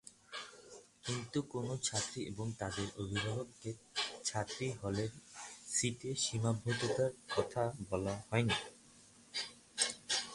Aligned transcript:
কিন্তু 1.05 1.39
কোনো 1.51 1.73
ছাত্রী 1.77 2.19
এবং 2.23 2.47
তাঁদের 2.59 2.87
অভিভাবককে 2.97 3.69
ছাত্রীহলের 4.23 5.11
সিটের 5.67 6.15
সীমাবদ্ধতার 6.15 7.11
কথা 7.35 7.63
বলা 7.89 8.13
হয়নি। 8.29 8.57